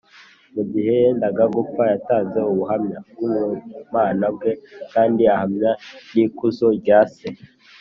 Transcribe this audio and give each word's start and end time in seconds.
mu 0.53 0.63
gihe 0.71 0.89
yendaga 1.01 1.43
gupfa, 1.55 1.83
yatanze 1.93 2.39
ubuhamya 2.51 2.97
bw’ubumana 3.13 4.25
bwe 4.35 4.51
kandi 4.93 5.21
ahamya 5.33 5.71
n’ikuzo 6.13 6.65
rya 6.79 6.99
se 7.15 7.27